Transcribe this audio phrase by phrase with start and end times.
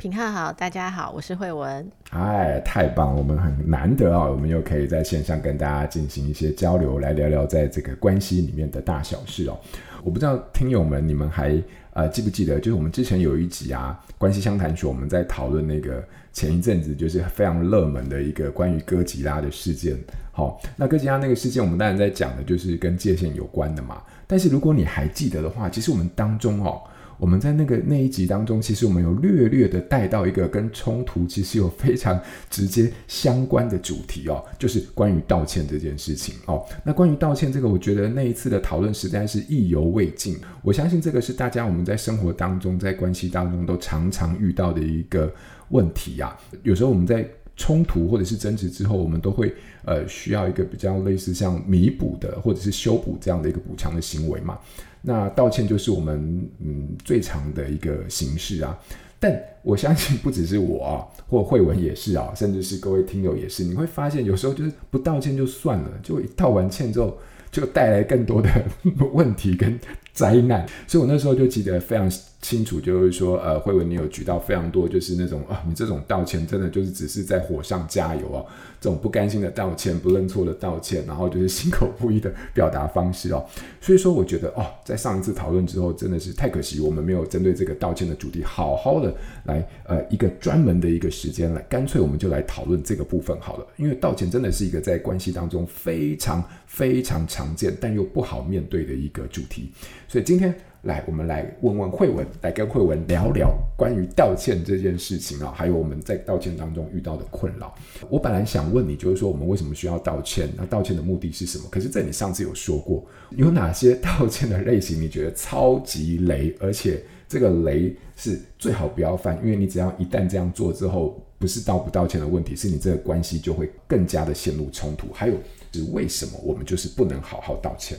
[0.00, 1.86] 品浩好，大家好，我是惠文。
[2.08, 3.14] 哎，太棒！
[3.14, 9.60] 我们很难得啊，我们又可以在线上跟大家进行一些交流，来聊聊在这个关系里面的大小事哦。
[10.02, 19.94] 我不知道听友们你们还呃记不记得，就是我们之前有一集啊，关系相谈所，我们在讨论那个前一阵子就是非常热门的一个关于哥吉拉的事件。
[20.32, 24.02] 好、哦，那哥吉拉那个事件，我们当然在讲的就是跟界限有关的嘛。
[24.26, 26.80] 但是如果你还记得的话，其实我们当中哦。
[27.20, 36.64] 我们在那个那一集当中，其实我们有略略的带到一个跟冲突其实有非常直接相关的主题哦， 就是关于道歉这件事情哦。
[36.82, 40.38] 那关于道歉这个，我觉得那一次的讨论实在是意犹未尽。
[40.62, 45.30] 我相信这个是大家我们在生活当中，在关系当中都常常遇到的一个
[45.68, 46.34] 问题呀。
[46.62, 47.28] 有时候我们在
[47.60, 54.58] 冲突或者是争执之后，我们都会呃需要一个比较类似像弥补的或者是修补这样的一个补偿的行为嘛。
[55.02, 58.78] 那道歉就是我们嗯最常的一个形式啊，
[59.18, 67.18] 但我相信不只是我啊，或慧文也是啊，甚至是各位听友也是，你会发现有时候就是不道歉就算了，就一道完歉之后
[67.50, 68.48] 就带来更多的
[69.12, 69.78] 问题跟
[70.14, 72.10] 灾难，所以我那时候就记得非常
[72.40, 78.44] 清楚，就是说呃慧文你有举到非常多，就是那种啊你这种道歉真的就是只是在火上加油啊。
[78.80, 83.44] 这种不甘心的道歉、不认错的道歉，然后就是心口不一的表达方式哦。
[83.78, 93.66] 所以说，我觉得哦，在上一次讨论之后，真的是太可惜，我们没有针对这个道歉的主题，好好的来呃一个专门的一个时间来，干脆我们就来讨论这个部分好了。
[93.76, 99.70] 因为道歉真的是一个在关系当中非常非常常见，但又不好面对的一个主题。
[100.08, 100.54] 所以今天。
[100.82, 107.74] 来，我们来问问慧文，来跟慧文聊聊关于道歉这件事情啊，还有我们在道歉当中遇到的困扰。
[108.08, 110.48] 我本来想问你，就是说我们为什么需要道歉？
[110.56, 111.64] 那道歉的目的是什么？
[111.70, 125.08] 可是，在你上次有说过，有哪些道歉的类型你觉得超级雷，而且这个雷是最好不要犯，因为你只要一旦这样做之后，不是道不道歉的问题，是你这个关系就会更加的陷入冲突。
[125.12, 125.34] 还有
[125.72, 127.98] 是为什么我们就是不能好好道歉？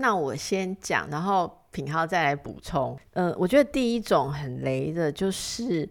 [0.00, 1.56] 那我先讲，然后。
[1.72, 5.88] 品浩再来补充，呃，我觉得第一种很雷的，就是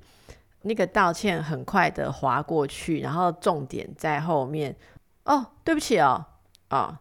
[0.63, 4.75] 那个道歉很快的划过去，然后重点在后面。
[5.23, 6.25] 哦，对不起哦，
[6.67, 6.99] 啊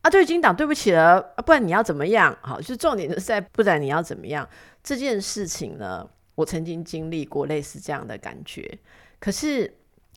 [0.00, 2.36] 啊，对，金党，对不起了，不然你要怎么样？
[2.42, 4.48] 好，就是重点就是在不然你要怎么样
[4.82, 6.04] 这件事情呢？
[6.34, 8.76] 我曾经经历过类似这样的感觉，
[9.20, 9.72] 可是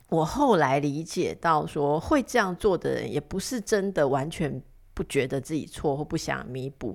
[0.08, 4.60] 我后来理解到，说会这样做的人，也不是真的完全
[5.00, 6.94] 不觉得自己错或不想弥补。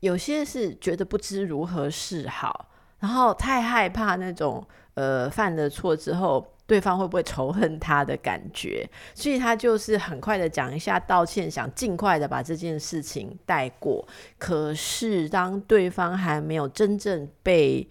[0.00, 2.68] 有些是觉得不知如何是好，
[2.98, 4.62] 然后太害怕那种
[4.92, 14.06] 呃犯了错之后对方会不会仇恨他的感觉，所以他就是很快的讲一下道歉，想尽快的把这件事情带过。
[14.36, 17.88] 可是当对方还没有真正被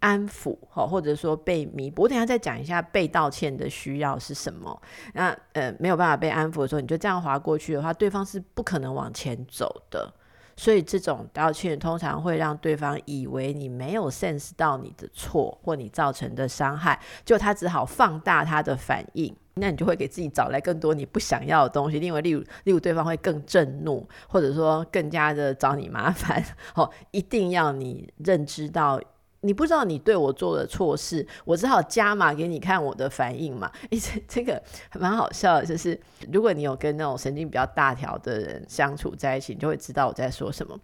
[0.00, 4.80] 安抚，或者说被弥补，我等下再讲一下被道歉的需要是什么。
[5.14, 10.12] 那呃没有办法被安抚的时候，你就这样滑过去的话，对方是不可能往前走的。
[10.56, 22.00] 所以这种道歉通常会让对方以为你没有 sense 到你的错或你造成的伤害，就他只好放大他的反应，那你就会给自己找来更多你不想要的东西。
[22.00, 26.44] 另外，例如，例如对方会更震怒，或者说更加的找你麻烦。
[26.74, 29.00] 哦，一定要你认知到。
[29.40, 33.70] 你不知道你对我做了错事，我只好加码给你看我的反应嘛。
[33.90, 34.60] 一直，这个
[34.94, 35.98] 蛮好笑的，就是
[36.32, 40.78] 如果你有跟那种神经比较大条的人相处在一起，你就会知道我在说什么。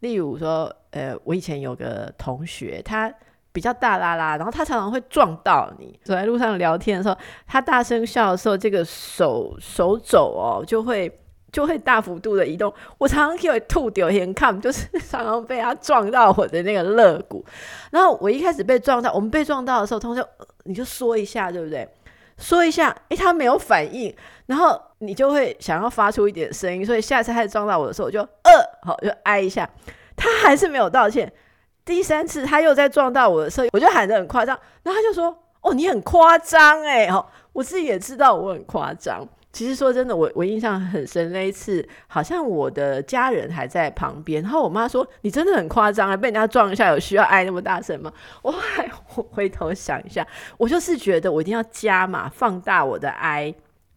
[0.00, 3.12] 例如说，呃，我以前有个同学，他
[3.52, 5.98] 比较大啦啦，然后他常常会撞到你。
[6.02, 7.16] 走在路上聊天的时候，
[7.46, 11.16] 他大声笑的时候，这个手手肘哦就会。
[11.52, 17.44] 就会大幅度的移动，我常常就会吐掉眼看，就是常常被他撞到我的那个肋骨。
[17.90, 20.24] 然后我一开始被撞到，我们被撞到的时候，通常
[20.64, 21.88] 你就说一下，对不对？
[22.38, 24.14] 说一下，诶，他没有反应，
[24.46, 28.50] 然后你就会想要发出一点声音，所以下次他撞到我的时候，我就呃，
[28.82, 29.68] 好，就挨一下，
[30.16, 31.30] 他还是没有道歉。
[31.84, 39.26] 第三次他又在撞到我的时候，我就喊得很夸张，然后他就说：“哦，你很夸张哎！”哦，我自己也知道我很夸张。
[39.52, 41.32] 其实说真的，我我印象很深。
[41.32, 48.12] 那一次，好像我的家人还在旁边，然后我妈说：“你真的很夸张啊，被人家撞一下，有需要挨那么大声吗？”
[48.42, 50.24] 我还 回头想一下，
[50.56, 53.52] 我就是觉得我一定要加码放大我的挨，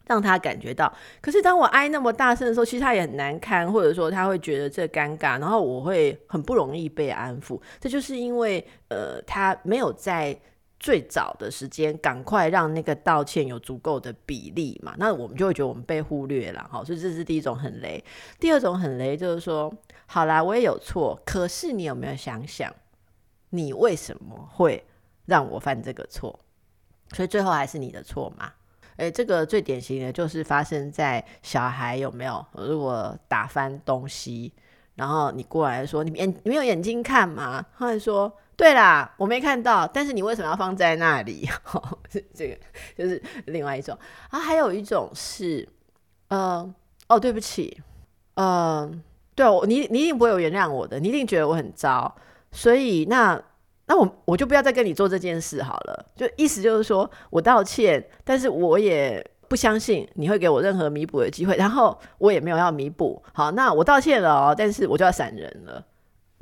[0.08, 0.92] 让他感觉到。
[1.22, 7.62] 可是当我哀那么大声的时候，其实他也很难堪，或者说他会觉得这尴尬，然后我会很不容易被安抚。
[7.80, 10.36] 这就是因为呃，他没有在。
[10.84, 18.04] 最早的时间，赶快让那个道歉有足够的比例嘛，那我们就会觉得我们被忽略了，好，所以这是第一种很雷。
[18.38, 19.74] 第二种很雷就是说，
[20.08, 22.70] 好啦，我也有错，可是你有没有想想，
[23.52, 24.84] 你为什么会
[25.26, 26.38] 让我犯这个错？
[27.14, 28.52] 所以最后还是你的错嘛？
[28.98, 32.46] 诶，这个最典型的就是发生在小孩有没有？
[32.58, 34.52] 如果打翻东西，
[34.96, 37.66] 然后你过来说，你眼你没有眼睛看吗？
[37.78, 38.38] 他会说。
[38.56, 41.50] 对啦，我没看到，但是你为什么要放在那里？
[41.74, 41.98] 哦，
[42.34, 42.56] 这个
[42.96, 43.98] 就是另外一种
[44.30, 45.68] 啊，还有一种是，
[46.28, 46.74] 呃，
[47.08, 47.82] 哦，对不起，
[48.36, 49.02] 嗯、
[49.36, 52.16] 对哦，你你一定不会有原谅我的，你一定觉得我很糟，
[52.52, 53.42] 所以那
[53.88, 65.84] 那我我就不要再跟你做这件事好了，就意思就是说我道歉，但是我也不相信你会给我任何弥补的机会，然后我也没有要弥补，好，那我道歉了哦，但是我就要闪人了。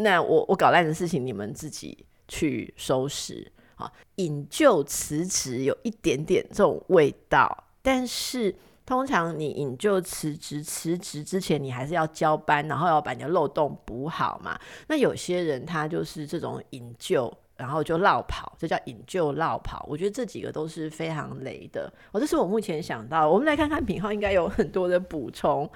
[0.01, 3.92] 那我我搞烂的事情，你们自己去收拾啊！
[4.15, 8.56] 引咎辞职有一点点这种味道，但是
[8.86, 14.59] 通常你引咎辞职，辞职之前你还是要交班，然后要把你的漏洞补好嘛。
[14.88, 17.36] 那有些人他就是这种引咎。
[17.62, 19.86] 然后就落跑，这叫引咎落跑。
[19.88, 21.92] 我觉得这几个都是非常雷的。
[22.12, 23.30] 哦，这是我目前想到。
[23.30, 25.69] 我们来看看品皓应该有很多的补充，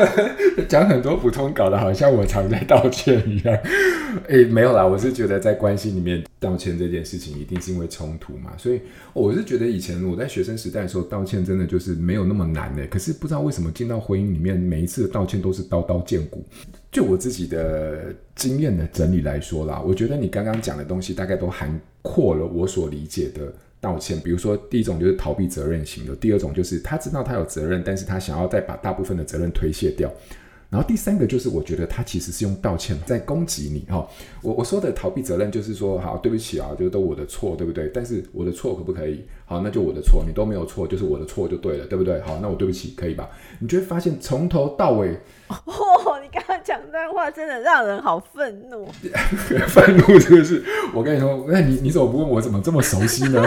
[0.68, 3.58] 讲很多补充，搞得好像我常在道歉一样。
[4.28, 8.52] 诶，没有啦，我是觉得在关系里面道歉这件事情，一定是因为冲突嘛。
[8.58, 8.82] 所以
[9.14, 12.86] 我是觉得以前我在学生时代的时候，道歉真的就是没有那么难的。
[12.88, 16.44] 可是不知道为什么进到婚姻里面，每一次的道歉都是刀刀见骨。
[16.92, 23.50] 就我自己的经验的整理来说啦，我觉得你刚刚讲的东西大概都涵括了我所理解的
[23.80, 24.20] 道歉。
[24.20, 30.12] 比如说，第一种就是逃避责任型的，第二种就是他知道他有责任，但是他想要再把大部分的责任推卸掉。
[30.72, 34.08] 然后第三个就是，我觉得他其实是用道歉在攻击你哈。
[34.40, 37.90] 我我说的逃避责任就是说，好，对不起啊，就是都我的错，对不对？
[37.92, 39.22] 但是我的错可不可以？
[39.44, 42.18] 好，那就我的错，你都没有错，就是我的错就对了，对不对？
[42.22, 43.28] 好，那我对不起，可以吧？
[43.58, 45.10] 你就会发现从头到尾，
[45.48, 48.88] 哦，你刚刚讲这段话真的让人好愤怒。
[49.68, 50.64] 愤怒这个是
[50.94, 53.46] 我跟你说，那你你怎么不问我怎么这么熟悉呢？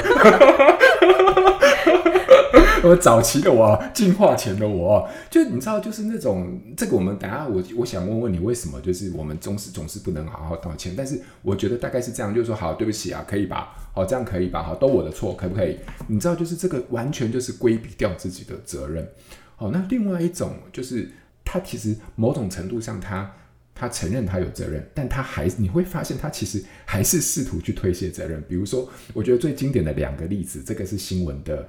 [2.86, 10.94] 我早期的我，进化前的我，就你知道，就是那种这个，我们等下我我想问问你，为什么就是我们总是总是不能好好道歉？
[10.96, 13.76] 但是我觉得大概是这样，就是说，好，对不起啊，可以吧？
[13.92, 14.62] 好，这样可以吧？
[14.62, 15.80] 好，都我的错，可不可以？
[16.06, 19.08] 你知道，就是这个完全就是规避掉自己的责任。
[19.56, 21.10] 好，那另外一种就是
[21.44, 23.34] 他其实某种程度上他
[23.74, 28.44] 他承认他有责任，但他还你会发现他其实还是试图去推卸责任。
[28.48, 31.68] 比如说，我觉得最经典的两个例子，这个是新闻的。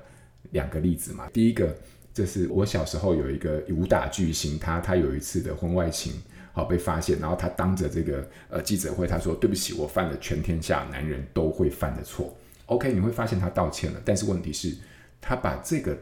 [0.51, 1.77] 两个例子嘛，第一个
[2.15, 6.15] 就是我小时候有一个武打巨星，他他有一次的婚外情，
[6.53, 12.35] 好被发现，然后他当着这个呃记者会，他说对不起，我犯了全天下男人都会犯的错。
[12.67, 14.75] OK，你会发现他道歉了，但是问题是，
[15.21, 15.95] 他把这个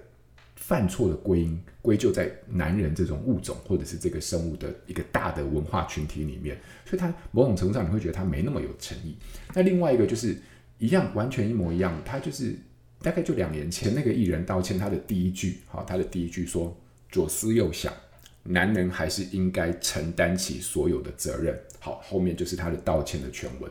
[0.54, 9.16] 犯错的归因归咎在男人这种物种或者是这个生物的一个大的文化群体里面，所以他某种程度上你会觉得他没那么有诚意。
[9.52, 10.36] 那另外一个就是
[10.78, 12.56] 一样，完全一模一样，他就是。
[13.04, 16.74] 大概就两年前，那个艺人道歉，他的第一句，好，他的第一句说
[17.12, 17.92] ：“左思右想，
[18.44, 23.70] 男人还是应该承担起所有的责任。”好，后面就是他的道歉的全文。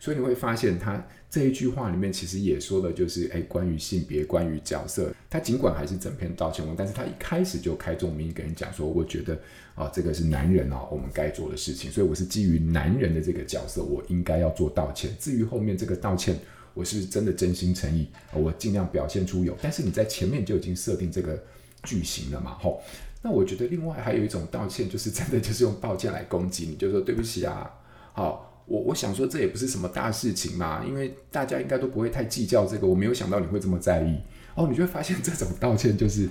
[0.00, 5.14] 所以你会发现，他这一句话里面其实也说的就是，诶，关于性别，关于角色。
[5.30, 9.40] 他尽管还是整篇道歉文，但是他一开始就开宗明义跟人讲说：“我觉得
[9.76, 11.88] 啊，这个是男人啊，我们该做的事情。
[11.88, 15.14] 所以我是基于男人的这个角色，我应该要做道歉。
[15.20, 16.36] 至于后面这个道歉。”
[16.74, 21.38] 我是真的真心诚意，我尽量表现出有，但是你在前面就已经设定这个
[21.84, 22.82] 句型了嘛，吼。
[23.22, 27.70] 那我觉得另外还有一种道歉，就是真的就是用抱歉来攻击你，就说对不起啊，
[28.12, 34.18] 好，我我想说这也不是什么大事情嘛，因为大家应该都不会太计较这个，我没有想到你会这么在意，
[34.54, 36.28] 哦，你就会发现这种道歉就是。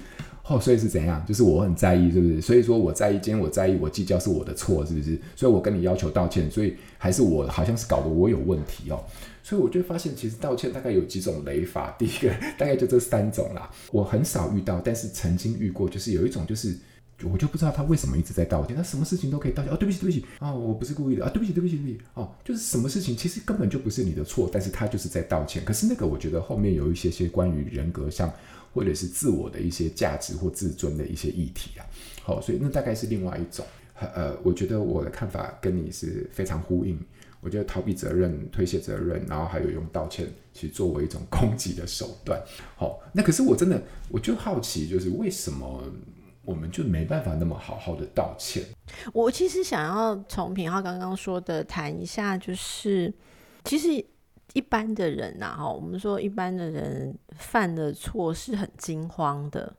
[0.47, 1.23] 哦，所以是怎样？
[1.25, 2.41] 就是我很在意，是不是？
[2.41, 5.17] 所以说我在意，今天我在意，我计较是我的错，是不是？
[5.35, 9.01] 所以我跟你要求道歉，所以还是我好像是搞得我有问题哦。
[9.43, 11.95] 所以我就发现，其实道歉大概有几种雷法。
[11.97, 16.75] 第一个大概就这三种啦，我很少遇到，但是曾经遇过，就是有一种就是
[17.23, 19.71] 我就不知道他为什么一直在道歉，他什么事情都可以道歉。
[19.71, 25.63] 哦，对不起，对不起啊，哦，我不是故意的啊，对不起，对不起，对不起哦，就是什么事情其实根本就不是你的错，但是他就是在道歉。
[25.63, 28.31] 可是那个我觉得后面有一些些关于人格上。
[28.73, 31.85] 或者是自我的一些价值或自尊的一些议题啊，
[32.23, 33.65] 好，所以那大概是另外一种。
[34.15, 36.99] 呃，我觉得我的看法跟你是非常呼应。
[37.39, 42.39] 我觉得逃避责任、推卸责任，然后还有用道歉去作为一种攻击的手段。
[42.75, 45.83] 好，那可是我真的我就好奇，就是为什么
[46.43, 48.63] 我们就没办法那么好好的道歉？
[49.13, 53.11] 我其实想要从品浩刚刚说的谈一下，就是
[53.65, 54.03] 其实
[54.53, 59.75] 一般的人呐，哈，我们说一般的人犯的错是很惊慌的，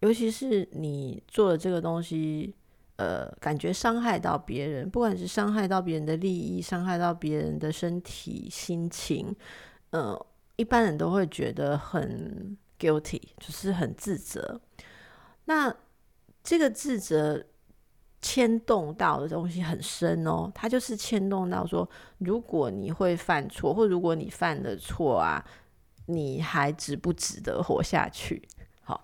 [0.00, 2.54] 尤其是你做了这个东西。
[2.96, 9.34] 呃，感觉伤害到别人，不管是伤害到别人的利益，伤害到别人的身体、心情，
[9.88, 10.26] 呃，
[10.56, 14.60] 一般人都会觉得很 guilty，就是很自责。
[15.46, 15.74] 那
[16.44, 17.42] 这个自责
[18.22, 25.44] 牵动到的东西很深哦，它就是牵动到说，如果你会犯错，或如果你犯的错啊，
[26.06, 28.46] 你还值不值得活下去？
[28.82, 29.02] 好。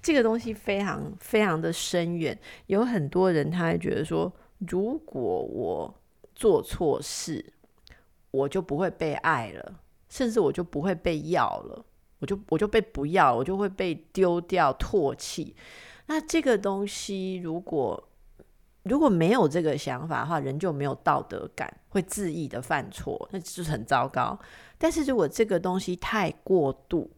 [0.00, 5.94] 这个东西非常非常的深远，有很多人他会觉得说，如果我
[6.34, 7.54] 做错事，
[8.30, 9.80] 我就不会被爱了，
[10.10, 11.82] 甚至我就不会被要了，
[12.18, 15.56] 我就我就被不要，我就会被丢掉、唾弃。
[16.04, 18.10] 那这个东西如果
[18.84, 24.38] 如果没有这个想法的话，人就没有道德感，会恣意的犯错，那就是很糟糕。
[24.78, 27.10] 但是如果这个东西太过度，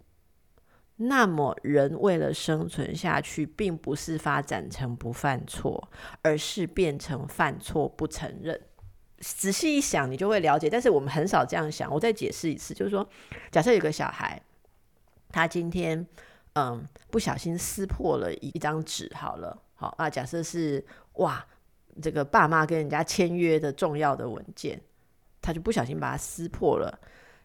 [0.99, 5.90] 那么，人为了生存下去，并不是发展成不犯错，
[6.23, 8.58] 而是变成犯错不承认。
[9.18, 10.70] 仔细一想，你就会了解。
[10.70, 11.92] 但是我们很少这样想。
[11.92, 13.06] 我再解释一次，就是说，
[13.50, 14.40] 假设有个小孩，
[15.30, 16.06] 他今天
[16.54, 20.82] 嗯不小心撕破了一张纸，好了，好啊，假设是
[21.14, 21.44] 哇，
[22.00, 24.80] 这个爸妈跟人家签约的重要的文件，
[25.40, 26.98] 他就不小心把它撕破了，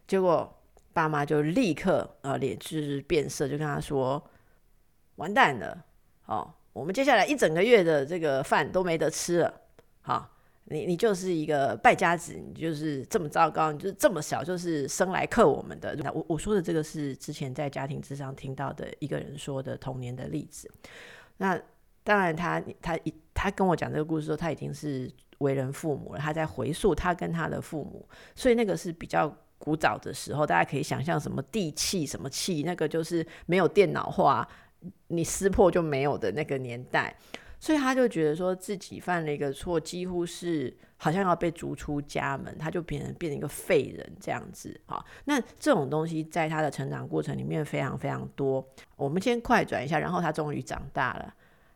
[0.08, 0.58] 结果。
[0.94, 4.22] 爸妈就立刻呃脸就是变色，就跟他说
[5.16, 5.86] ：“完蛋了，
[6.26, 9.62] 哦，我们接下来一整个月的这个饭都没得吃了。
[10.02, 10.30] 好，
[10.66, 15.96] 你你就是一个败家子，你就是这么糟糕，你就是这么小就是生来克我们的。
[15.96, 20.70] 那我我说的这个是之前在家庭之上听到的一个人说的童年的例子。
[21.38, 21.58] 那
[22.04, 23.00] 当然他，他他
[23.34, 34.48] 他跟我讲这个故事的时候，他已经是为人父母了，他在回溯他跟他的父母，所以那个是比较。”古早的时候，大家可以想象什么地契、什么契，那个就是没有电脑化，
[35.10, 37.16] 你撕破就没有的那个年代，
[37.60, 44.82] 所以他就觉得说自己犯了一个错，几乎是好像要被逐出家门，他就变成变成一个废人这样子。
[44.88, 48.68] 好，那这种东西在他的成长过程里面非常非常多。
[48.96, 51.32] 我们先快转一下，然后他终于长大了。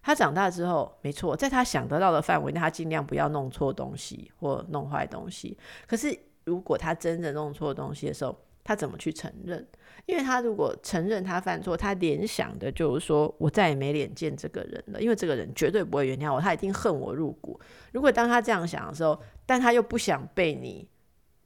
[0.05, 5.57] 他长大之后，没错，在他想得到的范围内，他尽量不要弄错东西或弄坏东西。
[5.85, 6.17] 可是。
[6.45, 9.67] 如果他真的弄错东西的时候，他怎么去承认？
[10.05, 17.59] 因为他如果承认他犯错，他联想的就是说我再也没脸见这个人了，因为这个人绝对不会原谅我，他一定恨我入骨。
[17.93, 20.87] 如果当他这样想的时候，但他又不想被你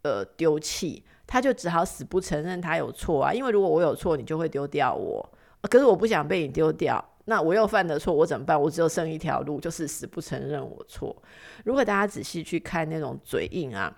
[0.02, 3.32] 呃丢弃，他就只好死不承认他有错啊。
[3.32, 5.32] 因为如果我有错，你就会丢掉我。
[5.62, 8.62] 可是我不想被你丢掉，那我又犯了错，我怎么办？
[8.62, 11.16] 我只有剩一条路，就是死不承认我错。
[11.64, 13.98] 如果大家仔细去看那种嘴硬啊。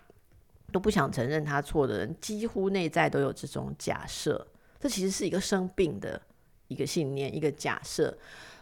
[0.74, 4.48] 都不想承认他错的人，几乎内在都有这种假设。
[4.80, 6.22] 这其实是一个生病的
[6.70, 8.18] 一个信念，一个假设。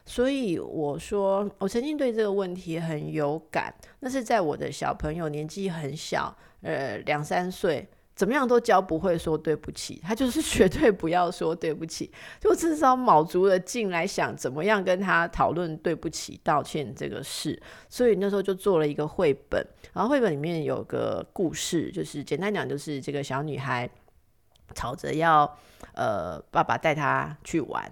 [0.08, 3.72] 所以我说，我曾经对这个问题很有感。
[4.00, 7.88] 那是在我的小朋友年纪很小，呃，两三岁。
[8.20, 17.58] 怎么样都教不会说对不起，他就是绝对不要说对不起，就至少卯足了劲来想怎么样跟他讨论对不起、道歉这个事。
[17.88, 23.90] 所以那时候就做了一个绘本，然后绘本里面有个故事，就是简单讲，就是这个小女孩
[24.76, 25.50] 吵着要
[25.94, 27.90] 呃爸爸带她去玩。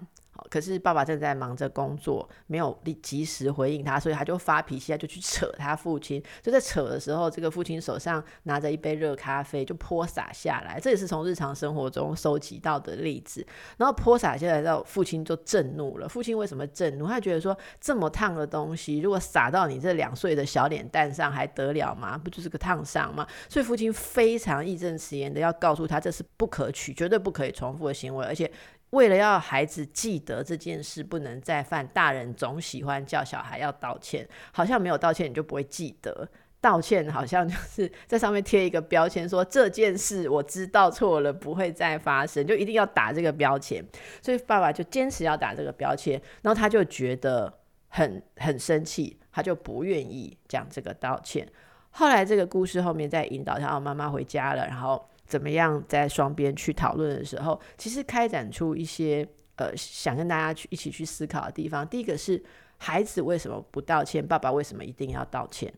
[0.48, 6.22] 可是爸爸正在忙着工作，没有立及时回应他，所以他就发脾气，他就去扯他父亲。
[6.42, 10.80] 就在扯的时候，这个父亲手上拿着一杯热咖啡，就泼洒下来。
[10.80, 13.46] 这也是从日常生活中收集到的例子。
[13.76, 16.08] 然后泼洒下来之后，父亲就震怒了。
[16.08, 17.06] 父亲为什么震怒？
[17.06, 22.16] 他觉得说，这么烫的东西，如果洒到你这两岁的小脸蛋上，还得了吗？
[22.16, 23.26] 不就是个烫伤吗？
[23.48, 28.50] 所以父亲非常义正辞严的要告诉他，这是不可取、绝对不可以重复的行为，而且。
[28.90, 36.28] 为了要孩子记得这件事不能再犯，大人总喜欢叫小孩要道歉，好像没有道歉你就不会记得。
[36.60, 43.84] 道歉好像就是在上面贴一个标签，说这件事我知道错了，不会再发生，就一定要打这个标签。
[44.22, 47.52] 所以爸爸就坚持要打这个标签，然后他就觉得
[47.88, 51.46] 很很生气，他就不愿意讲这个道歉。
[51.90, 55.08] 后来这个故事后面再引导他，哦，妈妈回家了，然后。
[55.28, 61.86] 怎么样在双边去讨论的时候，其实开展出一些呃，想跟大家去一起去思考的地方。
[61.86, 62.42] 第一个是
[62.78, 65.72] 孩子为什么不道歉，爸爸为什么一定要道歉？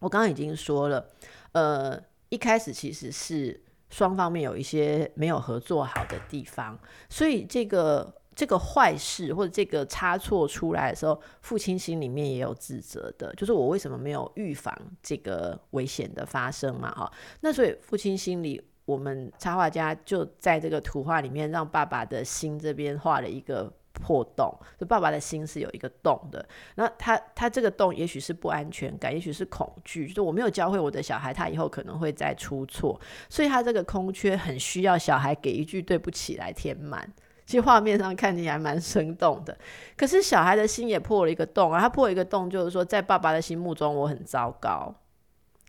[0.00, 1.08] 我刚刚已经说了，
[1.52, 6.78] 呃，一开始其实是双方面有一些没有合作好的地方，
[7.08, 16.90] 所以这个这个坏事或者这个差错出来的时候，父亲心里面也有自责的，就是我为什么没有预防这个危险的发生嘛？
[16.92, 23.72] 哈，那所以父亲心里，我们插画家就在这个图画里面让爸爸的心这边画了一个。
[24.02, 26.44] 破洞，就爸爸的心是有一个洞的。
[26.74, 37.08] 那他他这个洞，也许是不安全感，也许是恐惧，就是我没有教会我的小孩，他以后可能会再出错，所以他这个空缺很需要小孩给一句对不起来填满。
[37.46, 39.56] 其实画面上看起来蛮生动的，
[39.96, 41.80] 可是小孩的心也破了一个洞啊。
[41.80, 44.94] 他破了一个洞，就是说在爸爸的心目中，我很糟糕，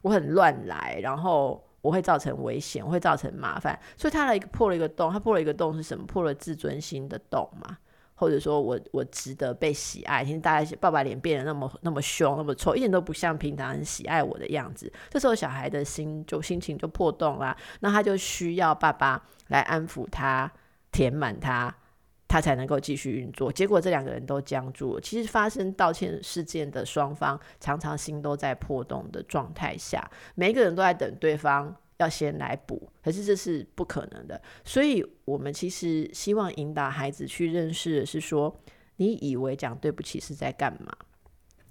[0.02, 3.78] 我很乱来，然后我会造成危险，我会造成麻烦。
[3.98, 6.06] 所以他的一个破了一个洞，他破了一个洞是什么？
[6.06, 7.78] 破了自尊心的洞嘛。
[8.18, 14.90] 或者说我我值得被喜爱，现在大家爸爸脸变得那么那么凶，那么臭，一点都不像平常很喜爱我的样子。
[15.10, 20.50] 这时候小孩的心就心情就破洞啦，那他就需要爸爸来安抚他，
[20.96, 21.76] 填满他，
[22.26, 23.52] 他才能够继续运作。
[23.52, 25.02] 结果这两个人都僵住了。
[25.02, 31.76] 其实发生道歉事件的双方，常常心都在破洞的状态下，每一个人都在等对方。
[31.98, 34.42] 要先来补，可是这是不可能的。
[34.66, 38.54] 所以，我们其实希望引导孩子去认识的是说，
[38.98, 40.94] 你以为讲对不起是在干嘛？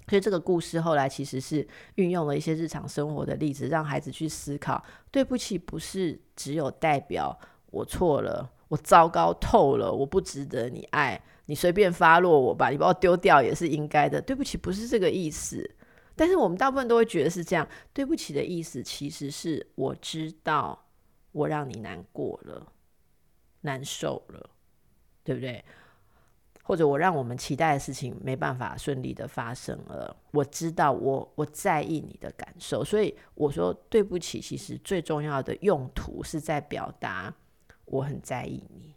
[0.08, 7.38] 所以，这个故事后来其实是运用了一些日常生活的例子，让孩子去思考：对不起不是只有代表
[7.70, 14.20] 我错了，我糟糕透了，我不值得你爱，你随便发落我吧，你把我丢掉也是应该的。
[14.20, 15.70] 对不起不是这个意思。
[16.16, 20.86] 但是我们大部分都会觉得是这样，对不起的意思其实是我知道
[21.30, 22.72] 我让你难过了、
[23.60, 24.50] 难受了，
[25.22, 25.64] 对不对？
[26.64, 37.32] 或者我让我们期待的事情没办法顺利的发生了，我知道我我在意你的感受，所以我说对不起，其实最重要的用途是在表达
[37.86, 38.94] 我很在意你。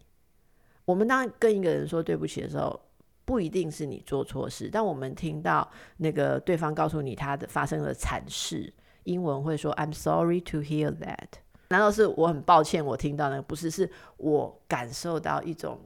[0.85, 2.79] 我们当跟一个人说对不起的时候，
[3.25, 11.27] 不一定是你做错事，但我们听到那个对方告诉你他的发生了惨事，英文会说 "I'm sorry to hear that"，
[11.69, 13.41] 难道是我很抱歉我听到那个？
[13.41, 15.79] 不是，是我感受到一种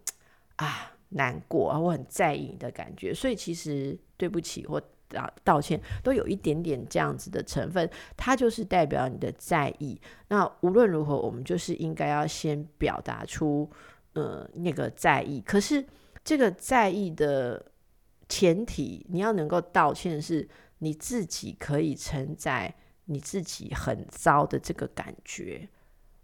[0.58, 3.12] 啊难过啊，我很在意你的感觉。
[3.12, 4.80] 所以其实对不起或
[5.43, 10.00] 道歉都有一点点这样子的成分，它就是代表你的在意。
[10.28, 13.69] 那无论如何，我们就是应该要先表达出
[14.13, 15.86] 呃那个在意，可是。
[16.24, 17.65] 这个在意的
[18.30, 20.47] 前提，你要能够道歉，是
[20.78, 22.71] 你自己可以承载
[23.06, 25.67] 你自己很糟的这个感觉。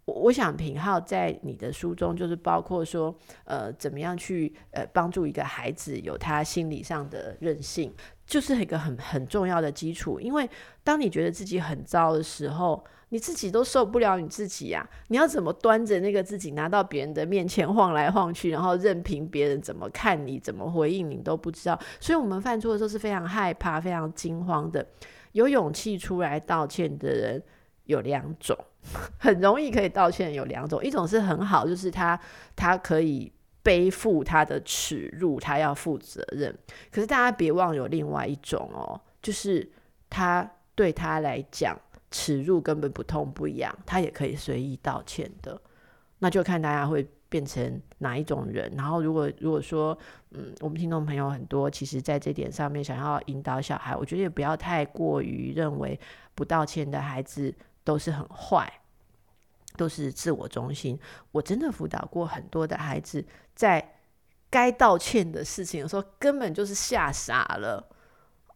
[0.06, 7.92] 我我想品皓在你的书中，就是包括说，呃，怎么样去呃帮助一个孩子有他心理上的韧性，
[8.28, 10.20] 就是一个很很重要的基础。
[10.20, 10.48] 因为
[10.84, 14.86] 当你觉得自己很糟的时候，你自己都受不了你自己呀！
[15.08, 21.80] 你要怎么端着那个自己拿到别人的面前晃来晃去，然后任凭别人怎么看你、怎么回应你都不知道。
[22.02, 24.86] 所以，我们犯错的时候是非常害怕、非常惊慌的。
[25.32, 27.42] 有勇气出来道歉的人
[27.86, 28.58] 有两种，
[29.18, 32.20] 很容易可以道歉有两种，一种是很好，就是他
[32.58, 33.32] 他可以
[33.68, 36.58] 背负他的耻辱，他要负责任。
[36.90, 39.70] 可是大家别忘有另外一种哦，就是
[40.10, 41.78] 他对他来讲。
[42.10, 45.62] 耻辱根本不痛不痒，他也可以随意道歉的，
[46.20, 48.72] 那就看大家会变成哪一种人。
[48.78, 49.96] 然后，如果如果说，
[50.32, 56.00] 嗯，我们听众朋友很多，其实在这点上面想要引导小孩，我觉得也不要太过于认为
[56.34, 57.54] 不道歉的孩子
[57.84, 58.72] 都是很坏，
[59.78, 61.00] 都是自我中心。
[61.32, 63.24] 我真的辅导过很多的孩子，
[63.56, 63.94] 在
[64.50, 67.88] 该道歉的事情的时候，根本就是吓傻了。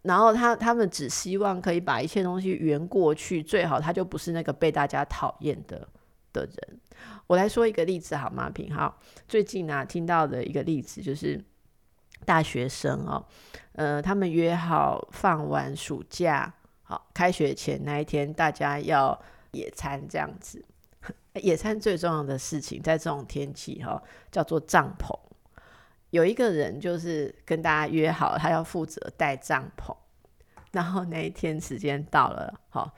[0.02, 5.88] 然后他他们只希望可以把一切东西圆过去，最好他就不是那个被大家讨厌的
[6.34, 6.80] 的人。
[7.28, 8.50] 我来说一个例子好吗？
[8.50, 8.92] 品皓，
[9.28, 11.40] 最近啊听到的一个例子就是
[12.26, 13.24] 大学生哦，
[13.74, 20.66] 呃，他们约好放完暑假，好，开学前那一天大家要野餐这样子。
[21.36, 25.18] 野餐最重要的事情在这种天气哈，叫做帐篷。
[26.10, 29.96] 有一个人就是跟大家约好，他要负责带帐篷。
[30.72, 32.94] 然后那一天时间到了，好，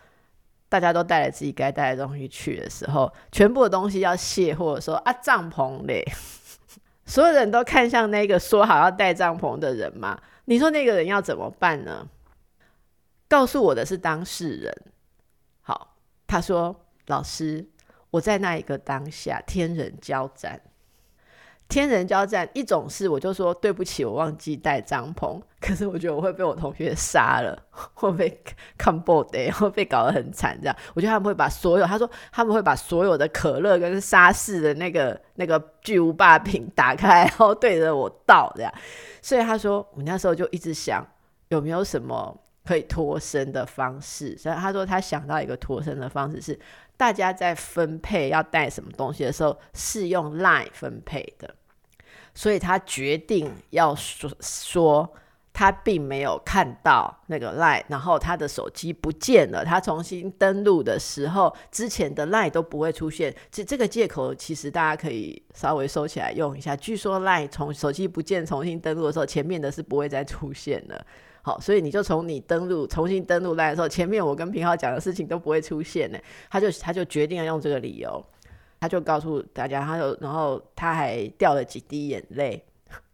[0.69, 6.03] 大家都带了自己该带的东西去的时候，全部的东西要卸货，说啊帐篷嘞，
[7.05, 10.19] 所有人都看向那个说好要带帐篷的人嘛。
[10.45, 12.07] 你说那个人要怎么办呢？
[13.27, 14.71] 告诉我的是当事人。
[15.61, 15.95] 好，
[16.27, 17.67] 他说老师，
[18.13, 20.61] 我在那一个当下天人交战。
[21.67, 28.43] 天人交战，一种是我就说对不起，我忘记带帐篷，可是我觉得我会被我同学杀了，会被
[28.77, 30.55] 看爆的，会被搞得很惨。
[30.61, 38.71] 这样，我觉得他们会把所有，他说他们会把所有的可乐跟沙士的那个那个巨无霸瓶打开，然后对着我倒这样。
[39.23, 41.03] 所以他说，我那时候就一直想
[41.47, 44.37] 有没有什么可以脱身的方式。
[44.37, 46.59] 所以他说他想到一个脱身的方式是，
[47.03, 51.53] 大家在分配要带什么东西的时候是用 line 分配的。
[52.33, 55.13] 所以他决定要说说，
[55.51, 59.65] 他并没有看到那个 LINE，然后他的手机不见了。
[59.65, 63.35] 他重新登录的时候，之前的 LINE 都不会出现。
[63.51, 66.73] 这这个借口其实大家可以稍微收起来用一下。
[66.73, 71.05] 据说 LINE 从手机不见重新登录的时候，前面的是不会再出现了。
[71.43, 76.17] 好，所以你就从你登录重新登录 LINE 的时候，前面我跟平浩讲的事情都不会出现呢。
[76.49, 78.25] 他就他就决定要用这个理由。
[78.79, 82.61] 他就告诉大家，他就然后他还掉了几滴眼泪，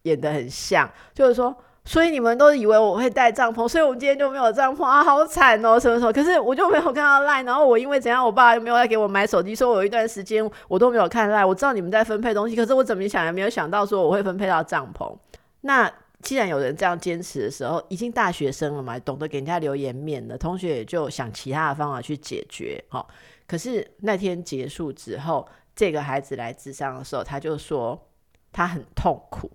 [0.02, 6.12] 演得很像，就是说，所以你们都以为我会带帐篷，所以我们今天就没有帐篷啊，好惨哦，什么什么。
[6.12, 11.48] 可是我就没有看到 LINE，然后我因为怎样，我爸又没有来给我买手机，说我有一段时间我都没有看 LINE。
[11.48, 15.16] 我知道你们在分配东西，可是我怎么想也没有想到说我会分配到帐篷。
[15.62, 22.84] 那既然有人这样坚持的时候，已经大学生了嘛，懂得给人家留颜面的，同学也就想其他的方法去解决。
[22.90, 23.08] 好，
[23.48, 25.48] 可是那天结束之后。
[25.76, 28.10] 这个孩子来智商的时候，他就说
[28.52, 29.50] 他很痛苦，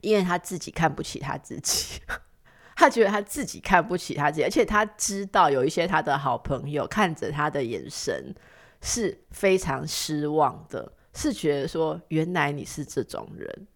[0.00, 2.00] 因为他自己看不起他自己，
[2.74, 8.34] 他觉得他自己看不起他自己，而且他知道有一些他的好朋友看着他的眼神
[8.80, 13.66] 是非常失望的，是觉得说原来你是这种人，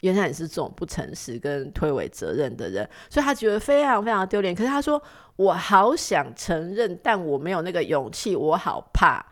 [0.00, 4.54] 原来你是这种不诚实跟推诿责任的人，所以他觉得非常非常丢脸。
[4.54, 5.02] 可是他说
[5.36, 9.24] 我好想承认，但我没有那个勇气，我好怕。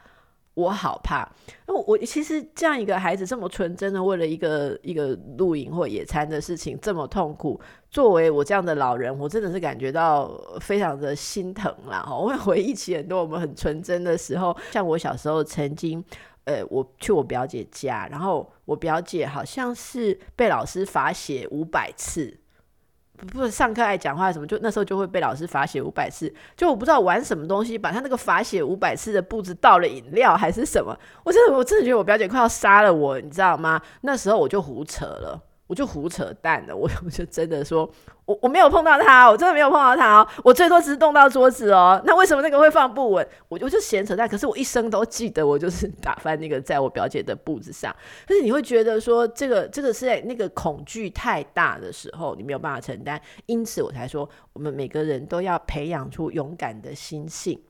[0.57, 1.31] 我好怕，
[1.67, 12.09] 我我其实这样一个孩子这么纯真的为了一个一个露营或野餐的事情这么痛苦，作为我这样的老人，我真的是感觉到非常的心疼啦。
[12.11, 16.03] 我会回忆起很多我们很纯真的时候，像我小时候曾经，
[16.47, 22.39] 呃，我去我表姐家，然后我表姐好像是被老师罚写五百次。
[23.33, 26.33] 不是上课爱讲话什么，就那时候就会被老师罚写五百次。
[26.55, 30.95] 就我不知道玩什么东西，把他那个罚写五百次的布置倒了饮料还是什么。
[31.25, 33.81] 我真的我真的觉得我表姐快要杀了我，你知道吗？
[34.03, 35.43] 那时候我就胡扯了。
[35.67, 37.91] 我就胡扯淡了，我 我就真的说，
[38.25, 42.01] 我我没有碰到他，我真的没有碰到他，我最多只是动到桌子哦。
[42.05, 43.29] 那为什么那个会放不稳？
[43.49, 47.95] 我就就闲扯淡，可是我一生都记得，我就是打翻那个在我表姐的布子上。
[48.27, 57.61] 但是你会觉得说，这个这个是在那个恐惧太大的时候，你没有办法承担，因此我才说，我们每个人都要培养出勇敢的心性。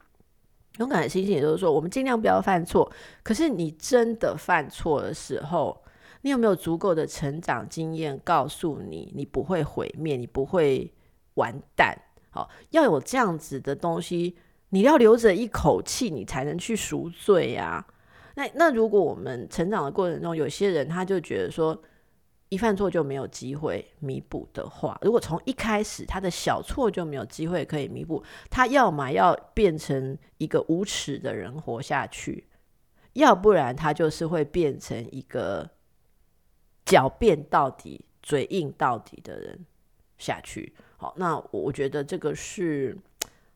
[0.79, 2.93] 勇敢的心性，也就是说，我们尽量不要犯错。
[3.23, 5.83] 可是你真的犯错的时候，
[6.23, 10.93] 你有没有足够的成长经验告诉你，你不会毁灭，你不会
[11.35, 11.97] 完蛋？
[12.31, 14.37] 好，要有这样子的东西，
[14.71, 17.87] 你要留着一口气，你才能去赎罪呀。
[18.35, 21.81] 那那如果我们成长的过程中，有些人他就觉得说，
[22.49, 32.47] 一犯错就没有机会弥补的话，如果从一开始他的小错就没有机会可以弥补，他要么要变成一个无耻的人活下去，
[33.13, 35.71] 要不然他就是会变成一个。
[36.87, 39.67] 狡辩到底、嘴硬到底的人
[40.17, 42.97] 下去，好，那我觉得这个是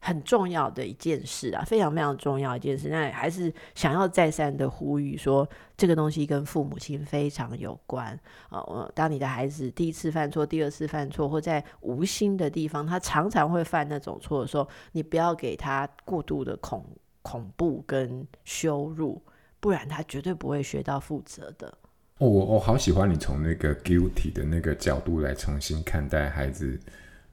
[0.00, 2.88] 很重要的一件事啊，非常非常重要一件事。
[2.88, 8.60] 那还是想要再三的呼吁说，这个东西跟父母亲非常有关啊。
[8.62, 16.84] 我当你的孩子第一次犯错、第二次犯错，或在无心的地方，他常常会犯那种错的时候，你不要给他过度的恐
[17.22, 19.22] 恐怖跟羞辱，
[19.60, 21.72] 不然他绝对不会学到负责的。
[22.20, 26.78] 哦，我我好喜欢你从那个 guilty 的那个角度来重新看待孩子，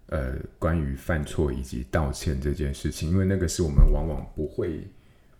[0.05, 4.87] 呃，关于犯错以及道歉这件事情，因为那个是我们往往不会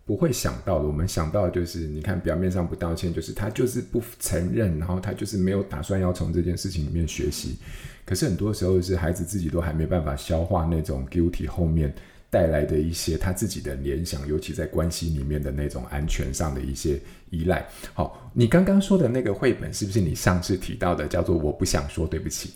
[0.06, 0.86] 不会想到的。
[0.86, 7.56] 我们想到的就是，你看表面上不道歉，就是他就是不承认，然后他就是没有打算要从这件事情里面学习。
[8.04, 11.96] 可是很多时候是孩子自己都还没办法消化那种 guilty 后面。
[12.30, 17.68] 带来的一些他自己的联想，尤其在关系里面的那种安全上的一些依赖。
[17.94, 22.50] 好，你刚刚说的那个绘本是不是你上次提到的，叫做《我不想说对不起》？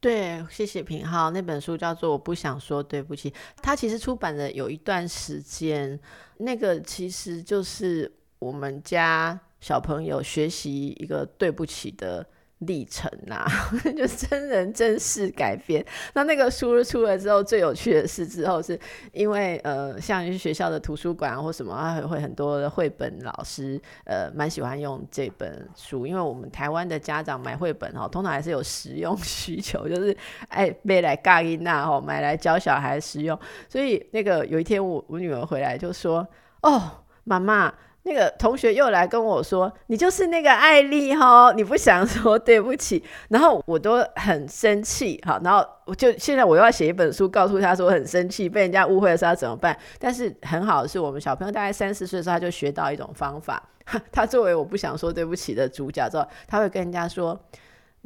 [0.00, 1.30] 对，谢谢平浩。
[1.30, 3.30] 那本书叫做《我不想说对不起》，
[3.62, 5.98] 它其实出版了有一段时间。
[6.38, 12.24] 那个其实就是我们家小朋友学习一个对不起的
[12.60, 13.46] 历程啊，
[13.96, 15.84] 就真人真事改编。
[16.14, 18.78] 那那个书出了之后，最有趣的是之后是
[19.12, 30.16] 因为呃，像学校的图书馆或什么，啊，会很多的绘本老师呃，蛮喜欢用这本书，因为我们台湾的家长买绘本哦，通常还是有实用需求， 就是
[30.48, 33.38] 哎买来教囡仔哦，买来教小孩实用。
[33.68, 36.26] 所以那个有一天我我女儿回来就说
[36.62, 37.72] ：“哦，妈妈。”
[38.06, 49.76] 那个同学又来跟我说：“你就是那个艾丽哈，你不想说对不起。”然后我都很生气，好，然后我就现在我又要写一本书，告诉他说很生气，被人家误会的时候怎么办？
[49.98, 53.60] 但是很好的是，我们小朋友大概三四岁的时候，他就学到一种方法。
[54.12, 57.36] 他作为我不想说对不起的主角之后，他会跟人家说。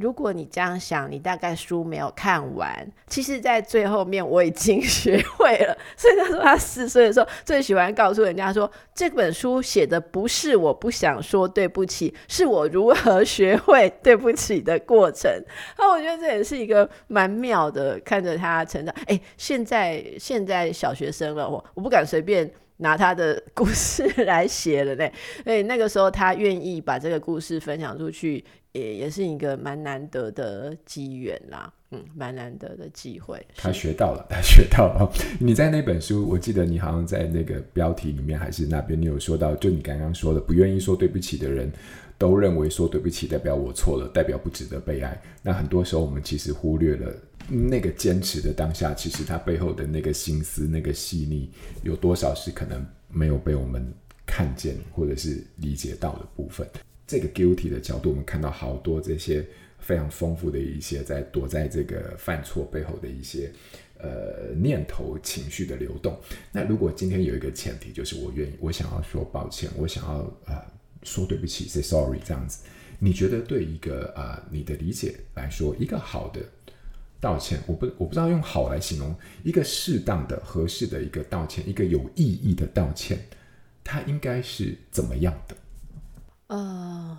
[0.01, 2.75] 如果你这样想，你大概书没有看完。
[3.07, 5.77] 其实，在最后面我已经学会了。
[5.97, 15.31] 所以他说，他四岁的时候最喜欢告诉人家说，这本书写的不是我不想说对不起，是我如何学会对不起的过程。
[15.77, 18.95] 那我觉得这也是一个蛮妙的，看着他成长。
[19.07, 25.13] 哎，现在现在小学生了，我我不敢随便拿他的故事来写了嘞。
[25.45, 28.45] 所以那个时候他愿意把这个故事分享出去。
[28.73, 33.45] 也也是一个蛮难得的机缘啦，嗯，蛮难得的机会。
[33.57, 35.13] 他学到了， 他学到了。
[35.41, 41.69] 你在那本书，我记得你好像在那个标题里面还是那边，你有说到，就你刚刚说的，不愿意说对不起的人，
[42.17, 45.21] 都认为说对不起代表我错了，代表不值得被爱。
[45.43, 47.13] 那很多时候我们其实忽略了
[47.51, 51.51] 那个坚持的当下，其实他背后的那个心思、那个细腻，
[51.83, 53.93] 有多少是可能没有被我们
[54.25, 56.67] 看见或者是理解到的部分。
[57.07, 59.45] 这个 guilty 的角度，我们看到好多这些
[59.81, 63.51] 非常丰富的一些在躲在这个犯错背后的一些
[63.99, 66.17] 呃念头、情绪的流动。
[66.53, 70.65] 那如果今天有一个前提，就是我愿意，我想要说抱歉，我想要啊、
[71.03, 72.63] 说对不起，say sorry 这样子，
[73.01, 76.41] 你觉得对一个啊、你的理解来说，一个好的
[77.21, 83.19] 道歉，我不我不知道用好来形容，一个适当的、合适的一个道歉，一个有意义的道歉，
[83.85, 85.57] 它应该是怎么样的？
[86.47, 87.19] 呃，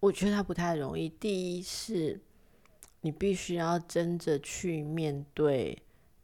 [0.00, 1.08] 我觉得他不太容易。
[1.08, 2.20] 第一是，
[3.02, 5.76] 你必须要真的去面对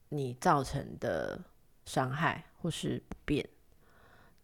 [0.09, 1.39] 你造成的
[1.85, 3.47] 伤害或是不便，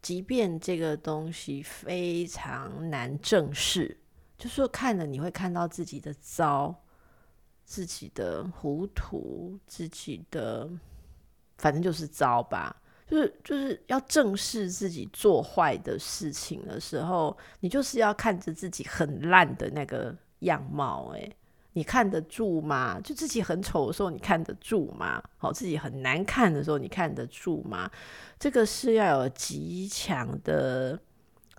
[0.02, 3.96] 即便这个东西非常难正视，
[4.36, 6.83] 就是说看了你会看到自己的糟、
[7.64, 10.68] 自己的糊涂、自己的，
[11.58, 12.76] 反正就是糟吧。
[13.06, 21.36] 就是就是要正视自己做坏的事情的时候，你就是要看着自己很烂的那个样貌，诶，
[21.74, 22.98] 你看得住吗？
[23.04, 25.22] 就自己很丑的时候，你看得住吗？
[25.36, 27.90] 好，自己很难看的时候，你看得住吗？
[28.38, 30.98] 这个是要有极强的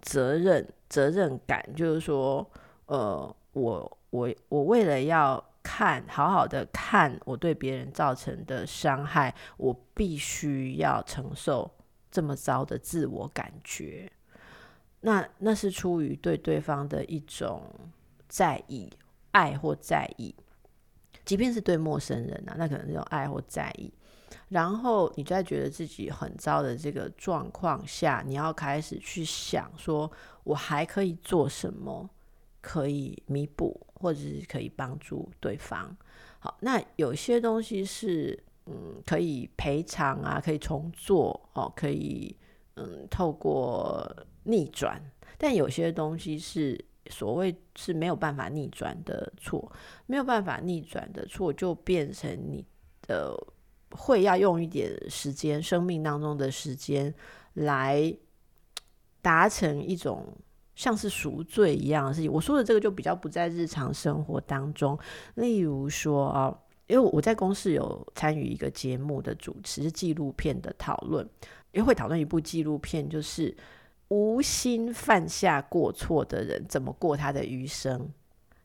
[0.01, 2.45] 责任责任感，就是说，
[2.87, 5.43] 呃，我我我为了要。
[5.67, 11.71] 看，好好的看我对别人造成的伤害，我必须要承受
[12.11, 14.11] 这么糟的自我感觉。
[15.01, 17.63] 那那是出于对对方的一种
[18.29, 18.87] 在意、
[19.31, 20.35] 爱或在意，
[21.25, 23.91] 即便是对陌生人啊，那可能是种爱或在意。
[24.49, 30.11] 然后你在觉得自己很糟的这个状况下，你要开始去想说，
[30.43, 32.07] 我还可以做什么？
[32.61, 35.95] 可以弥补，或者是可以帮助对方。
[36.39, 42.35] 好，那有些东西是嗯可以赔偿啊，可以重做哦，可以
[42.75, 44.07] 嗯透过
[44.43, 45.01] 逆转。
[45.37, 49.71] 但有些东西是所谓是没有办法逆转的错，
[50.05, 52.63] 没有办法逆转的错，就变成你
[53.01, 53.35] 的
[53.91, 57.13] 会要用一点时间，生命当中的时间
[57.53, 58.15] 来
[59.21, 60.27] 达成一种。
[60.75, 64.97] 像是赎罪一样的事情，我说的这个就比较不在日常生活当中。
[65.35, 71.25] 例如说啊，因为我在公司有参与一个节目的主持，纪录片的讨论，
[71.71, 73.55] 因为会讨论一部纪录片，就是
[74.09, 78.11] 无心犯下过错的人怎么过他的余生。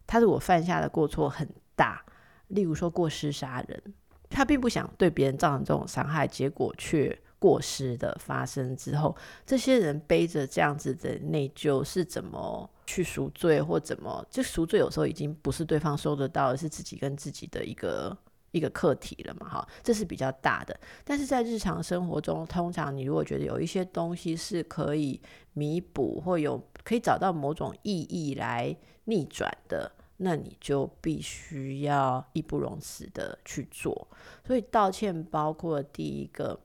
[0.07, 2.05] 他如果犯下的过错很大，
[2.49, 3.81] 例如说过失杀人，
[4.29, 7.17] 他并不想对别人造成这种伤害，结果却。
[7.41, 14.79] 过失的发生之后，这些人背着这样子的内疚是怎么去赎罪，或怎么就赎罪？
[14.79, 18.15] 有时候已经不是对方收得到，而是自己跟自己的一个
[18.51, 20.79] 一个课题了嘛，哈，这是比较大的。
[21.03, 25.19] 但是在日常生活中，通常你如果觉得有一些东西是可以
[25.55, 34.07] 弥补，或有可以找到某种意义来逆转的，那你就必须要义不容辞的去做。
[34.47, 36.61] 所以道歉包括第一个。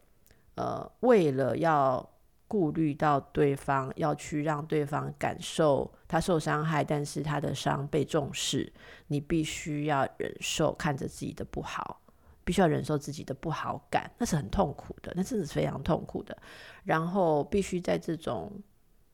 [0.56, 2.10] 呃，为了要
[2.48, 8.72] 顾虑到对方，要去让对方感受他受伤害，但是他的伤被重视，
[9.08, 12.02] 你必须要忍受看着自己的不好，
[12.44, 16.38] 必须要忍受自己的不好感，那是很痛苦的，那真的是非常痛苦的。
[16.84, 18.52] 然后必须在这种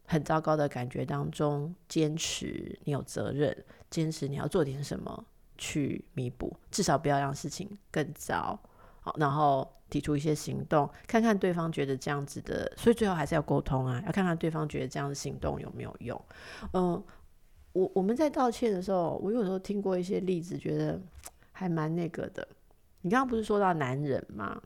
[0.06, 5.26] 很糟糕的感觉当中坚持，你有责任，坚持你要做点什么
[5.58, 8.60] 去弥补，至少不要让事情更糟。
[9.02, 16.20] 好，然后提出一些行动，看看对方觉得这样子的，所以最后还是要沟通啊，要看看对方觉得这样的行动有没有用。
[16.74, 17.04] 嗯，
[17.74, 21.02] 我我们在道歉的时候，我有时候听过一些例子，觉得
[21.52, 22.48] 还蛮那个的。
[23.02, 24.62] 你刚刚不是说到男人吗？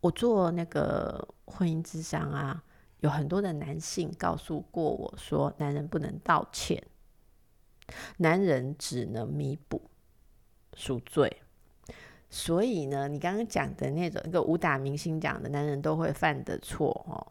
[0.00, 2.64] 我做那个婚姻之商啊，
[3.00, 6.82] 有很多的男性告诉过我说，男人不能道歉，
[8.16, 9.90] 男人只能弥补
[10.74, 11.42] 赎罪。
[12.36, 17.24] 所以呢，你刚刚讲的那种一个武打明星讲的男人都会犯的错哦，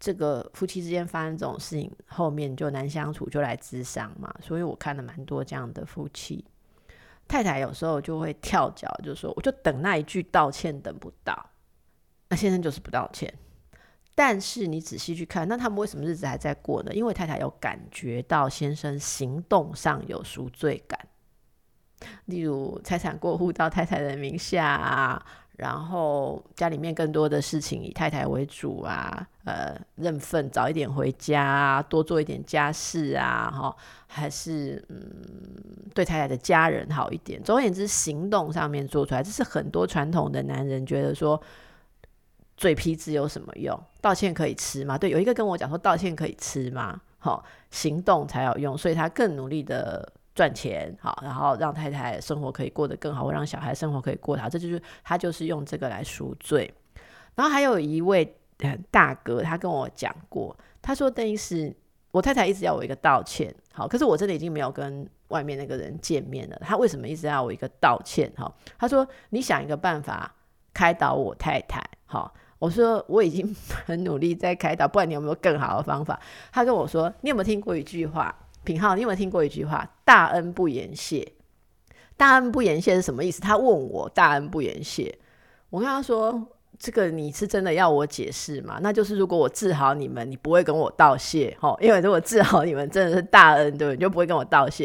[0.00, 4.34] 这个夫妻之间发生这种事情，后面就难相处，就来咨商嘛。
[4.42, 6.44] 所以我看了蛮多这样的夫妻，
[7.28, 11.50] 太太有时候就会跳脚，就说我就等那一句道歉等不到，
[12.28, 13.32] 那先生就是不道歉。
[14.16, 16.92] 但是你仔细去看，那他们为什么日子还在过呢？
[16.92, 20.98] 因为太太有感觉到先生行动上有赎罪感。
[22.26, 25.22] 例如财产过户到太太的名下啊，
[25.56, 34.98] 然后家里面更多的事情以太太为主啊，呃，认份早一点回家，多做一点家事啊，哈，还是嗯，
[35.92, 37.42] 对太太的家人好一点。
[37.42, 41.40] 总而言之，行动上面做出来，这是很多传统的男人觉得说，
[42.56, 43.78] 嘴皮子有什么用？
[44.00, 44.96] 道歉可以吃吗？
[44.96, 47.00] 对，有一个跟我讲说，道歉可以吃吗？
[47.18, 50.10] 好，行动才有用，所以他更努力的。
[50.40, 56.72] 赚钱好，然后让太太生活可以过得更好，或让小孩生活可以过得好，这就是他就是用这个来赎罪。
[57.34, 58.34] 然后还有一位
[58.90, 61.76] 大哥，他跟我讲过，他说：“邓医师，
[62.10, 68.32] 我太太一直要我一个道歉，好，可是我真的已经没有跟外面那个人见面了，他为什么一直要我一个道歉？
[68.34, 70.34] 好，他说你想一个办法
[70.72, 76.18] 开导我太太，好，我说我已经 很努力在开导，不然你有没有更好的方法？
[76.50, 81.32] 他跟我说，你有没有听过一句话？”品浩，你有没有听过一句话“大恩不言谢”？
[82.16, 83.40] 大恩不言谢是什么意思？
[83.40, 85.18] 他问我“大恩不言谢”，
[85.70, 86.46] 我跟他说
[86.78, 88.78] ：“这个你是真的要我解释吗？
[88.82, 93.96] 那就是如果我治好你们，你不会跟我道谢，哦，因为如果治好你们真的是大恩，对不对？
[93.96, 94.84] 你就不会跟我道谢。”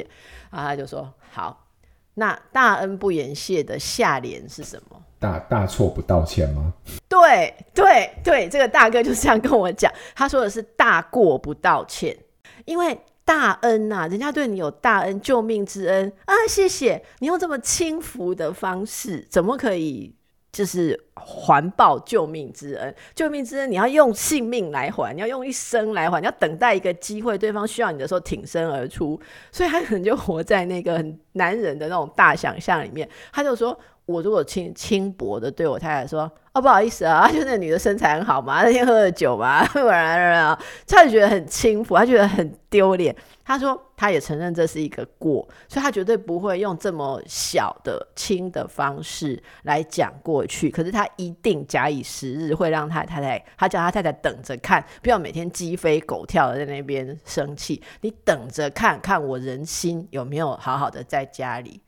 [0.50, 1.68] 然后他就说：“好，
[2.14, 5.04] 那大恩不言谢的下联是什么？
[5.20, 6.74] 大大错不道歉吗？”
[7.10, 12.18] 对对对，这个大哥就是这样跟我讲，他说的是大过不道歉，
[12.64, 12.98] 因为。
[13.26, 16.34] 大恩呐、啊，人家对你有大恩，救命之恩啊！
[16.48, 20.14] 谢谢你用这么轻浮的方式，怎么可以
[20.52, 22.96] 就是还报救命之恩？
[23.16, 29.20] 救命之恩，你要用性命来还，你要用一生来还，你要等待一个机会，对方需要你的时候挺身而出。
[29.52, 33.10] 所以他可能就活在那个很男人的那种大想象里面。
[33.34, 39.62] 他就说：“我如果轻轻薄的对我太太说。”哦，不好意思啊， 就那女的身材很好嘛，那天喝了酒嘛，
[40.88, 43.14] 他就觉得很轻浮，她觉得很丢脸。
[43.44, 50.70] 她说她也承认这是一个过，所以她绝对不会用这么小的轻的方式来讲过去。
[50.70, 57.84] 可是她一定假以时日，会让她太太，她叫她太太等着看，不要每天鸡飞狗跳的在那边生气。
[58.00, 61.82] 你等着看看我人心有没有好好的在家里，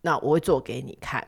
[0.00, 1.24] 那我会做给你看，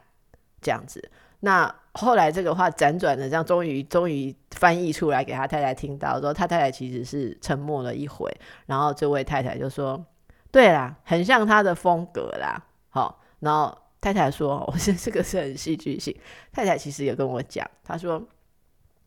[0.65, 1.11] 这样子。
[1.41, 10.03] 那后来这个话辗转的这样，终于终于翻译出来给他太太听到，说他太太其实是沉默了一回，然后这位太太就说
[10.51, 16.17] ：“对啦，很像他的风格啦。”好，然后太太说：“我是这个是很戏剧性。”
[16.51, 18.23] 太太其实也跟我讲，他说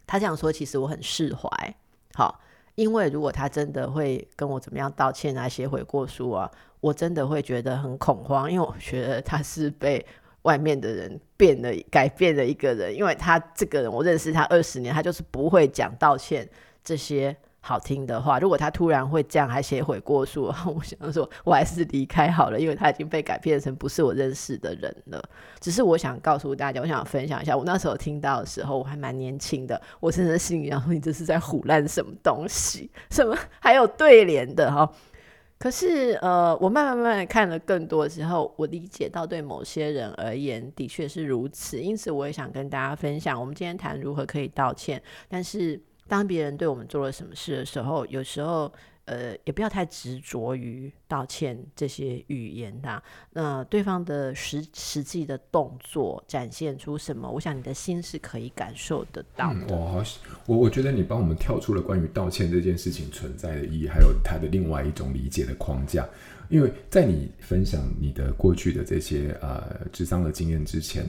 [0.05, 1.49] 他这样说其实我很释怀，
[2.13, 2.39] 好，
[2.75, 10.05] 因为如果他真的会跟我怎么样道歉啊、写悔过书啊，我真的会觉得很恐慌，因为我觉得他是被。
[10.47, 16.47] 外面的人变了，改变了一个人，因为他这个人，我认识他二十年，他就是不会讲道歉
[16.85, 18.39] 这些好听的话。
[18.39, 25.21] 如果他突然会这样，还写悔过书，我想说，我还是离开好了，因为他已经被改变成不是我认识的人了。
[25.59, 32.89] 只是我想告诉大家，我想分享一下，我那时候听到的时候，我还蛮年轻的，我真的心里想说，你这是在胡乱什么东西？
[33.11, 34.89] 什么还有对联的哈？
[35.59, 41.79] 可是，呃，我慢慢慢慢看了更多之后，我理解到对某些人而言的确是如此。
[41.79, 45.01] 因此，我也想跟大家分享，我们今天谈如何可以道歉。
[45.27, 48.71] 但是，当别人对我们做了什么事的时候，有时候
[49.07, 53.01] 呃，也不要太执着于道歉这些语言呐。
[53.31, 59.75] 那对方的实实际的动作展现出什么，我想你的心是可以感受得到的。
[59.75, 60.03] 我好，
[60.45, 66.07] 我我觉得你帮我们跳出了关于道歉这件事情存在的意义，还有它的另外一种理解的框架。
[66.49, 71.05] 因为在你分享你的过去的这些呃智商的经验之前，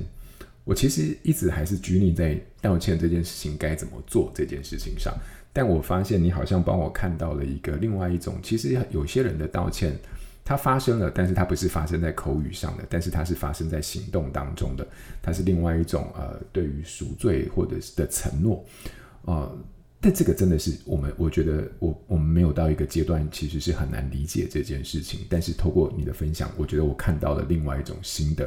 [0.63, 5.13] 我其实一直还是拘泥在道歉这件事情该怎么做这件事情上。
[5.53, 9.97] 但我发现你好像帮我看到了一个另外一种，其实有些人的道歉，
[10.45, 14.87] 它发生了，但是它不是发生在口语上的，但是它是发生在行动当中的，
[15.21, 18.65] 它是另外一种呃，对于赎罪或者是的承诺，
[19.23, 19.59] 呃，
[20.01, 25.27] 但这个真的是我们，我觉得我我们没有到一个阶段，其实是很难理解这件事情。
[25.29, 28.47] 但是透过你的分享，我觉得我看到了另外一种新的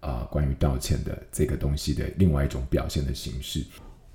[0.00, 3.64] 啊、呃，关于道歉的这个东西的另外一种表现的形式。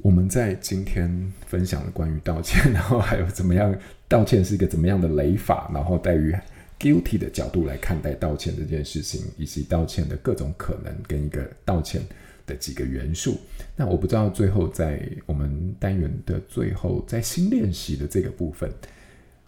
[0.04, 3.74] 我们在今天分享了关于道歉， 然后还有怎么样
[4.10, 6.36] 道歉是一个怎么样的雷法，然后带于
[6.78, 12.02] guilty 的角度来看待道歉这件事情，以及道歉的各种可能跟一个道歉
[12.46, 13.40] 的几个元素。
[13.78, 18.70] 那我不知道最后在我们单元的最后，在新练习的这个部分，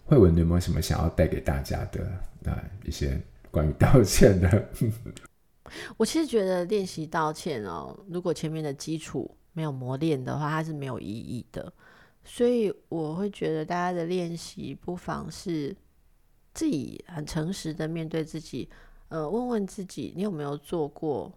[0.06, 4.68] 慧文你有没有什么想要带给大家的啊一些关于道歉的？
[5.98, 9.30] 我其实觉得练习道歉哦，如果前面的基础。
[9.56, 11.72] 没有磨练的话，它是没有意义的。
[12.22, 15.74] 所以我会觉得大家的练习不妨是
[16.52, 18.68] 自己很诚实的面对自己，
[19.08, 21.32] 呃，问问自己，你有没有做过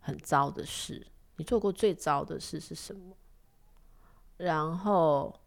[0.00, 1.06] 很糟的事？
[1.36, 3.16] 你做过最糟的事是什么？
[4.36, 5.40] 然后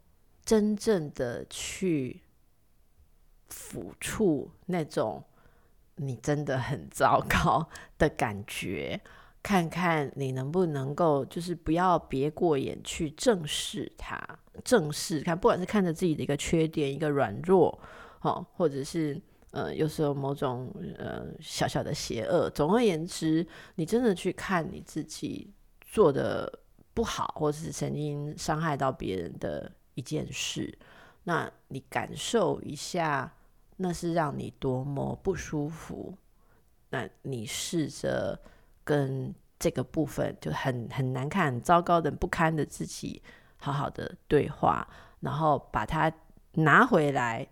[0.43, 2.21] 真正的去
[3.51, 5.23] 抚触那种
[5.97, 7.69] 你真的很糟糕
[7.99, 8.99] 的感觉。
[9.45, 14.19] 看看你能不能够，就是不要别过眼去正视它，
[14.63, 17.79] 正视看，不管是看着自己的一个缺点、一个软弱，
[18.21, 19.21] 哦，或者是
[19.51, 22.49] 呃，有时候某种呃小小的邪恶。
[22.49, 26.51] 总而言之，你真的去看你自己做的
[26.95, 30.75] 不好，或者是曾经伤害到别人的一件事，
[31.25, 33.31] 那你感受一下，
[33.77, 36.17] 那是让你多么不舒服。
[36.89, 38.39] 那你试着。
[38.85, 43.21] 跟这个部分就很很难看、很糟糕的、不堪的自己，
[43.57, 44.87] 好好的对话，
[45.19, 46.09] 然后把它
[46.53, 47.45] 拿回来，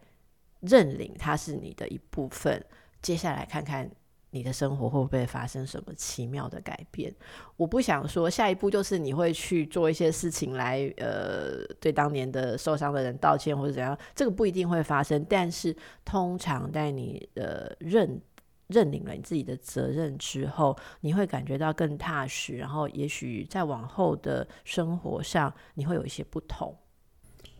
[0.62, 2.64] 认领它是你的一部分。
[3.02, 3.90] 接下来看看
[4.30, 7.14] 你的生活会不会发生什么奇妙的改变。
[7.58, 15.26] 我不想说下一步就是你会去做一些事情来，呃，对当年的受伤的人道歉或者怎样，这个不一定会发生。
[15.30, 15.76] 但是
[16.06, 18.20] 通常在你的认
[18.68, 26.76] 认领了你自己的责任之后，你会感觉到更踏实，然后也许在往后的生活上，你会有一些不同。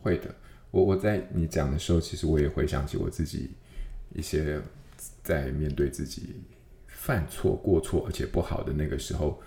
[0.00, 0.34] 会的，
[0.70, 3.50] 我我在你讲的时候，其实我也回想起我自己
[4.14, 4.60] 一些
[5.22, 6.42] 在面对自己
[6.86, 9.40] 犯错、过错而且不好的那个时候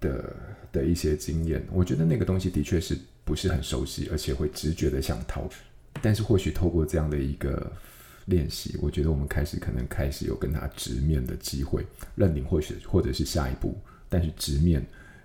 [0.00, 0.36] 的
[0.72, 1.66] 的一些经验。
[1.72, 5.48] 我觉得那个东西的确是不是很熟悉，而且会直觉的想逃。
[6.00, 7.70] 但是或许透过这样的一个。
[8.26, 13.76] 练习，我觉得我们开始可能开始有跟他直面的机会，认领或许或者是下一步，
[14.08, 14.84] 但是直面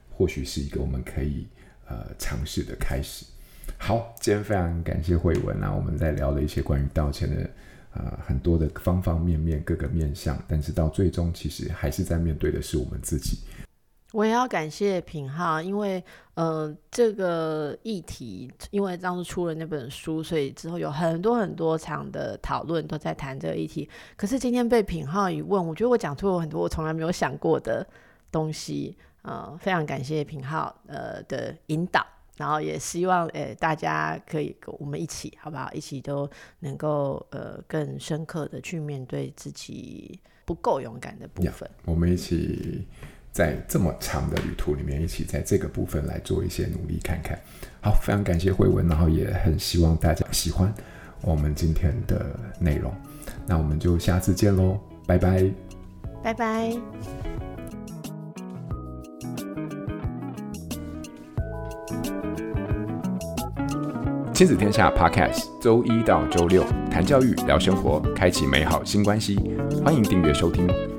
[0.09, 1.47] 或许是一个我们可以
[1.87, 3.25] 呃尝试的开始。
[3.77, 7.49] 好，今天非常感谢慧文啊，我们在聊了一些关于道歉的
[7.93, 13.37] 呃很多的方方面面各个面向，但是到最终其实还是在面对的是我们自己。
[14.11, 16.03] 我也要感谢品浩，因为
[16.33, 23.87] 呃这个议题，因为当时出了那本书，所以之后有很多很多场的讨论都在谈这个议题。
[24.17, 27.85] 可是今天被品浩一问，我觉得我讲出了很多我从来没有想过的
[28.31, 28.97] 东西。
[29.21, 32.03] 呃，非常感谢品浩呃的引导，
[32.37, 35.69] 然后也希望诶、呃、大家可以跟我们一起，好不好？
[35.73, 36.27] 一起都
[36.59, 41.69] 能够呃更深刻的去面对自己不够勇敢的部分。
[41.69, 42.87] Yeah, 我们一起。
[43.31, 47.39] 在这么长的旅途里面，一起在这个部分来做一些努力，看看。
[47.81, 50.73] 好，非常感谢慧文，然后也很希望大家喜欢
[51.21, 52.25] 我们今天的
[52.59, 52.93] 内容。
[53.45, 55.49] 那我们就下次见喽，拜拜，
[56.23, 56.71] 拜拜。
[64.33, 69.37] 亲子天下 Podcast，周一到周六谈教育、聊生活，开启美好新关系。
[69.83, 70.98] 欢迎订阅收听。